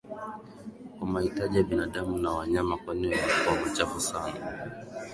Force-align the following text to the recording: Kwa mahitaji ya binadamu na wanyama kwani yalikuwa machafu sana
Kwa 0.97 1.07
mahitaji 1.07 1.57
ya 1.57 1.63
binadamu 1.63 2.17
na 2.17 2.31
wanyama 2.31 2.77
kwani 2.77 3.11
yalikuwa 3.11 3.61
machafu 3.65 4.01
sana 4.01 4.69